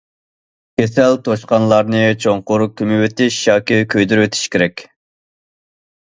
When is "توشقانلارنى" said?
1.25-1.99